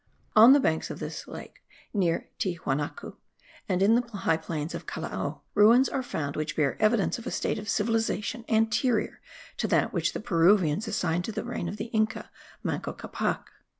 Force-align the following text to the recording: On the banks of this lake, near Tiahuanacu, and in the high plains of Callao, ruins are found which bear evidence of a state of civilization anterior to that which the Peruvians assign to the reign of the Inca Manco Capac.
On 0.35 0.51
the 0.53 0.59
banks 0.59 0.89
of 0.89 0.97
this 0.97 1.27
lake, 1.27 1.61
near 1.93 2.27
Tiahuanacu, 2.39 3.17
and 3.69 3.83
in 3.83 3.93
the 3.93 4.01
high 4.01 4.35
plains 4.35 4.73
of 4.73 4.87
Callao, 4.87 5.43
ruins 5.53 5.87
are 5.89 6.01
found 6.01 6.35
which 6.35 6.55
bear 6.55 6.75
evidence 6.81 7.19
of 7.19 7.27
a 7.27 7.29
state 7.29 7.59
of 7.59 7.69
civilization 7.69 8.43
anterior 8.49 9.21
to 9.57 9.67
that 9.67 9.93
which 9.93 10.13
the 10.13 10.19
Peruvians 10.19 10.87
assign 10.87 11.21
to 11.21 11.31
the 11.31 11.43
reign 11.45 11.69
of 11.69 11.77
the 11.77 11.91
Inca 11.93 12.31
Manco 12.63 12.93
Capac. 12.93 13.45